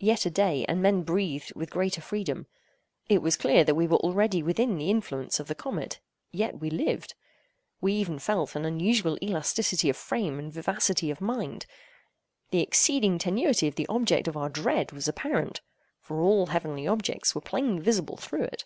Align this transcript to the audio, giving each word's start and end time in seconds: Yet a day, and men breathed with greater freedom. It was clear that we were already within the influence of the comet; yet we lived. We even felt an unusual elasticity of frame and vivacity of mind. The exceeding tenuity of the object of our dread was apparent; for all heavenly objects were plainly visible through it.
Yet 0.00 0.26
a 0.26 0.30
day, 0.30 0.64
and 0.66 0.82
men 0.82 1.04
breathed 1.04 1.54
with 1.54 1.70
greater 1.70 2.00
freedom. 2.00 2.48
It 3.08 3.22
was 3.22 3.36
clear 3.36 3.62
that 3.62 3.76
we 3.76 3.86
were 3.86 3.98
already 3.98 4.42
within 4.42 4.76
the 4.78 4.90
influence 4.90 5.38
of 5.38 5.46
the 5.46 5.54
comet; 5.54 6.00
yet 6.32 6.58
we 6.58 6.70
lived. 6.70 7.14
We 7.80 7.92
even 7.92 8.18
felt 8.18 8.56
an 8.56 8.64
unusual 8.64 9.16
elasticity 9.22 9.88
of 9.88 9.96
frame 9.96 10.40
and 10.40 10.52
vivacity 10.52 11.08
of 11.08 11.20
mind. 11.20 11.66
The 12.50 12.62
exceeding 12.62 13.16
tenuity 13.16 13.68
of 13.68 13.76
the 13.76 13.86
object 13.86 14.26
of 14.26 14.36
our 14.36 14.48
dread 14.48 14.90
was 14.90 15.06
apparent; 15.06 15.60
for 16.00 16.18
all 16.20 16.46
heavenly 16.46 16.88
objects 16.88 17.32
were 17.36 17.40
plainly 17.40 17.80
visible 17.80 18.16
through 18.16 18.42
it. 18.46 18.64